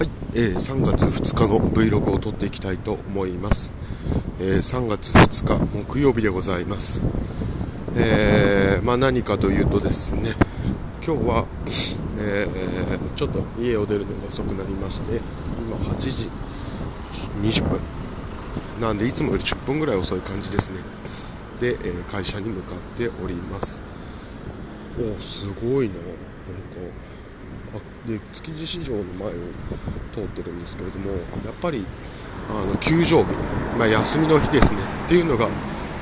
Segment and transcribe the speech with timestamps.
[0.00, 3.70] はい、えー、3月2日の Vlog を撮っていきたいと思います、
[4.40, 7.02] えー、3月2日木曜日でございます、
[7.98, 10.30] えー、まあ、何かというとですね
[11.04, 11.46] 今日は、
[12.18, 15.20] えー、ちょっと家を出るのが遅くなりまして
[15.58, 16.30] 今8時
[17.42, 17.80] 20分。
[18.80, 20.80] なんでいつもより10分ぐらい遅い感じですね。
[21.60, 23.82] で、え会社に向かっております。
[24.98, 25.96] おすごいな。
[25.96, 26.10] なんか
[28.06, 29.32] で築地市場の前を
[30.12, 31.84] 通ってるんですけれどもやっぱり
[32.48, 33.32] あの休場日、
[33.78, 35.48] まあ、休みの日ですねっていうのが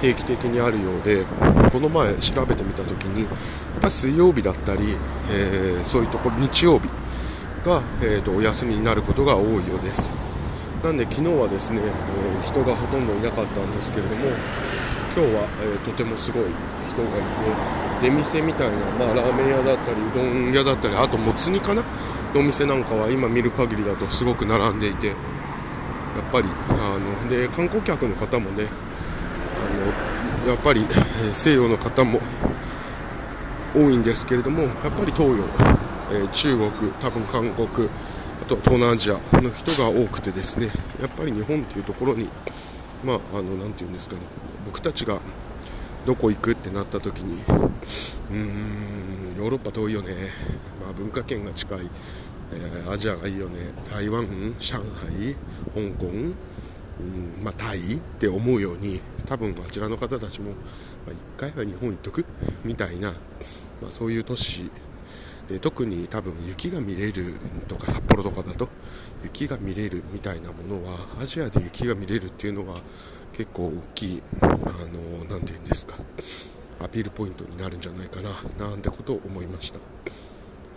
[0.00, 1.24] 定期的にあるようで
[1.72, 4.96] この前調べてみた時にやっぱ水曜日だったり、
[5.30, 6.88] えー、そういうところ日曜日
[7.64, 10.12] が、えーと、お休みになることが多いようです。
[10.84, 14.26] なんで昨日はですね、えー、人がほとんどいなかったんですけれども
[15.16, 16.44] 今日は、えー、とてもすごい
[16.94, 17.22] 人がい
[18.00, 21.82] て出店みたいな、まあ、ラーメン屋だったりうどん屋だったりあともつ煮かな？
[22.34, 25.16] のお店なんかは今見る限りだとすごく並んでいてやっ
[26.32, 28.66] ぱりあので観光客の方もね
[30.44, 30.84] あのやっぱり
[31.32, 32.20] 西洋の方も
[33.74, 35.36] 多いんですけれどもやっぱり東洋、
[36.12, 37.88] えー、中国多分韓国
[38.42, 40.66] あと東南アジアの人が多くてですね
[41.00, 42.28] やっぱり日本というところに
[43.04, 44.22] まああのなて言うんですかね
[44.66, 45.18] 僕たちが
[46.06, 47.42] どこ行くってなった時に
[48.30, 50.12] うーんヨーロッパ遠いよね、
[50.82, 51.78] まあ、文化圏が近い、
[52.52, 53.58] えー、アジアがいいよね。
[53.90, 54.26] 台湾
[54.58, 55.34] 上海
[55.74, 56.34] 香港
[57.00, 60.56] うんまあ、タイって思うように多分あちらの方たちも、ま
[61.08, 62.24] あ、1回は日本行っとく
[62.64, 63.10] みたいな、
[63.82, 64.70] まあ、そういう都市
[65.48, 67.34] で特に多分雪が見れる
[67.68, 68.68] とか札幌とかだと
[69.22, 72.80] 雪が見れるみたいなものはアジアで雪が見れるっていうのは
[73.32, 74.56] 結構大きいあの
[75.28, 75.96] 何て言うんですか
[76.80, 79.78] アピールポイントになるんじゃないかななんてことを思いました。
[79.78, 79.84] は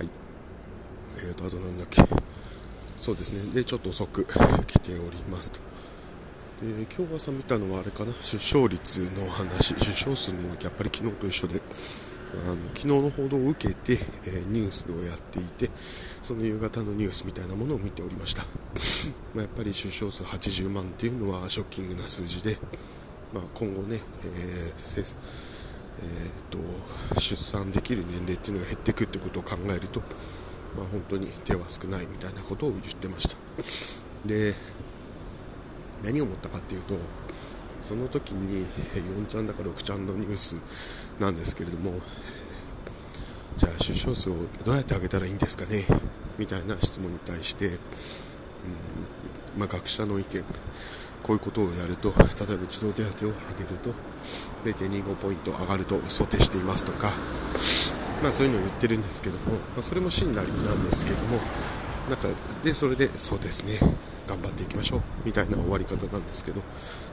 [0.03, 0.09] い。
[1.17, 2.01] えーとあとなんだっけ。
[2.99, 3.53] そうですね。
[3.53, 5.59] でちょっと遅く来ておりますと。
[6.61, 11.61] で今日朝見たのはあれかな出生率の話出生数もやっぱり昨日と一緒で。
[12.33, 13.93] あの昨日の報道を受けて、
[14.25, 15.69] えー、ニュースをやっていて
[16.21, 18.43] その夕方のニュースみたいなものを見ておりました。
[19.33, 22.57] まやっぱり出生数80万っていうのはショッキングな数字で、
[23.33, 25.15] まあ、今後ね、えー
[25.99, 30.01] えーと、出産できる年齢っていうのが減っていくってことを考えると、
[30.75, 33.37] まあ、本当に手は少ないみたいなことを言ってました。
[34.25, 34.53] で
[36.03, 36.95] 何を思ったかっていうと
[37.81, 38.65] その時に
[38.95, 40.55] 4ちゃんだか6ちゃんのニュース
[41.19, 41.93] なんですけれども
[43.57, 45.85] じゃあ出生数をどうやって上げたらいいんですかね
[46.37, 47.77] みたいな質問に対して、うん
[49.57, 50.43] まあ、学者の意見
[51.23, 53.93] こういうことをやると例えば児童手当を上げると
[54.63, 57.11] 0.25ポイント上がると想定していますとか、
[58.23, 61.39] まあ、そういうのを言ってるんですけども、まあ、それも真なりなんですけども
[62.09, 62.27] なんか
[62.63, 63.79] でそれでそうですね。
[64.27, 66.61] 頑張っていきましょうみたいな終わり方なんですけど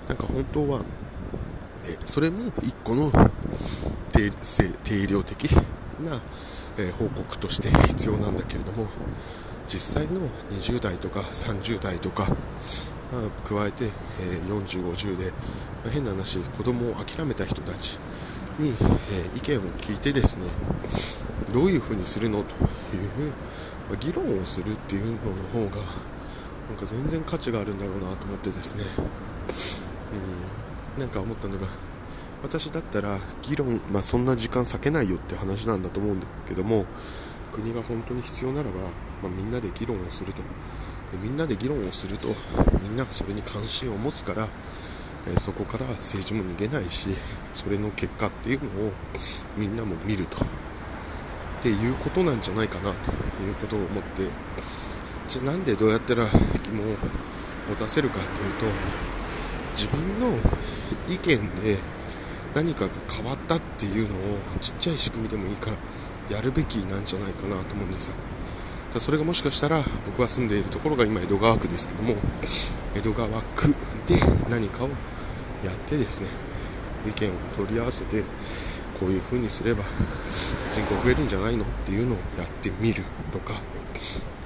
[0.08, 0.80] なんか本当は、
[1.86, 3.10] えそれも1個の
[4.12, 6.20] 定量的な、
[6.76, 8.88] え報告として 必要なんだけれども
[9.68, 15.32] 実際の20代とか30代とか、まあ、加えて、え40、50で、
[15.84, 17.98] ま、変な話子供を諦めた人たち
[18.58, 18.74] に、
[19.12, 20.42] え意見を聞いてですね
[21.52, 23.32] どういうふうにするのという、
[23.88, 25.82] まあ、議論をするっていうのの方が
[26.68, 28.84] なんか全然価値があるんだろうなと思ってですね、
[30.96, 31.66] うん、なんか思ったのが
[32.42, 36.84] 私だったら議論、まあ、そんな時間割けないよって話なんだと思うんだけども
[37.52, 38.80] 国が本当に必要ならば、
[39.22, 40.42] まあ、みんなで議論をすると。
[40.42, 42.28] でみんなで議論をすると
[42.82, 44.48] みんながそれに関心を持つから、
[45.28, 47.08] えそこから政治も逃げないし
[47.52, 48.92] それの結果っていうのを
[49.56, 50.44] みんなも見ると。
[50.44, 50.46] っ
[51.62, 54.28] ていうことなんじゃないかなということを思って
[55.34, 56.26] じゃあなんでどうやったら
[56.62, 56.96] 疑問を
[57.68, 58.66] 持たせるかっていうと
[59.74, 60.38] 自分の
[61.10, 61.76] 意見で
[62.54, 68.14] 何かが変わったっていうのをちっちゃい仕組みでもいいからやるべきなんじゃないかなと思うんですよ。
[68.94, 72.14] だそれがもしかしたら僕が住んでいるところが今江戸川区ですけども
[72.94, 73.74] 江戸川区
[74.06, 74.88] で何かを
[75.64, 76.28] やってですね
[77.08, 78.22] 意見を取り合わせて
[79.00, 79.82] こういう風にすれば
[80.74, 83.60] 人口増えるんじゃないのっていうのをやってみるとか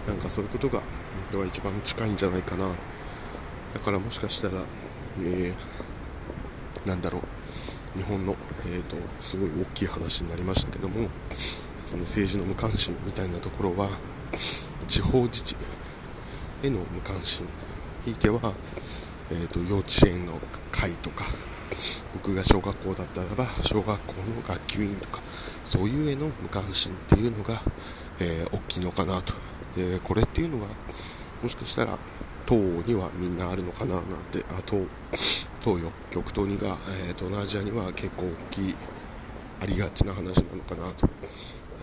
[0.09, 0.87] なんかそういうことが本
[1.33, 2.67] 当は一番近いんじゃないかな。
[3.75, 4.55] だからもしかしたら、
[5.21, 7.23] えー、なんだろう。
[7.99, 8.35] 日本の、
[8.67, 11.09] えーと、すごい大きい話になりましたけども
[11.85, 13.89] その政治の無関心みたいなところは
[14.87, 15.57] 地方自治
[16.63, 17.47] への無関心。
[18.05, 18.41] ひいては、
[19.31, 20.39] えーと幼稚園の
[20.71, 21.25] 会とか
[22.13, 25.21] 僕が小学校だったらば小学校の学級委員とか
[25.65, 27.61] そういうへの無関心っていうのが、
[28.21, 29.35] えー、大きいのかなと。
[29.79, 30.67] でこれっていうのが
[31.43, 31.97] もしかしたら
[32.49, 34.89] 東にはみんなあるのかななんてあ東
[35.63, 36.77] 東よ極東にが、
[37.09, 38.75] えー、東南アジアには結構大きい
[39.61, 41.07] ありがちな話なのかなと。
[41.07, 41.13] や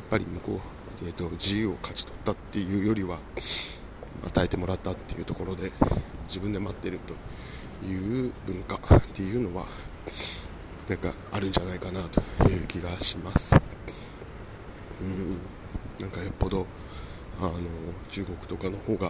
[0.07, 0.61] っぱり向こ
[1.01, 3.17] う、えーと、自由を勝ち取ったっていうよりは
[4.27, 5.71] 与えてもらったっていうところで
[6.27, 9.65] 自分で待ってるという文化っていうのは
[10.87, 13.55] なんかあるんじゃないかなという気がします。
[15.01, 15.37] うん。
[15.99, 16.65] なんかよっぽど
[17.39, 17.53] あの
[18.09, 19.07] 中国とかの方が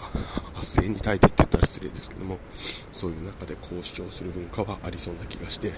[0.55, 2.39] 圧政に耐えてって言ったら失礼ですけども
[2.91, 5.71] そういう中でこう主張する文化はありそうな気がして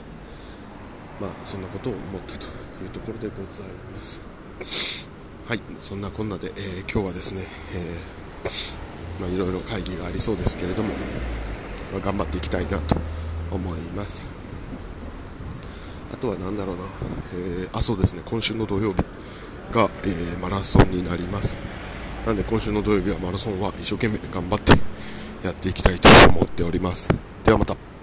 [1.20, 2.46] まあそんなことを思ったと
[2.84, 4.22] いうところでございます。
[5.48, 7.42] はいそんなこんなで、えー、今日はですね、
[7.74, 10.90] えー、まあ、いろいろ会議がありそうですけれども、
[11.94, 12.98] まあ、頑張っていきたいなと
[13.50, 14.26] 思います。
[16.14, 16.82] あとは何だろうな、
[17.34, 19.04] えー、あそうですね今週の土曜日
[19.72, 21.56] が、えー、マラソンになります。
[22.28, 24.74] なんで今週の土曜日はマラソンは一生懸命頑張って
[25.46, 27.08] やっていきたいと思っております。
[27.46, 27.97] ではまた。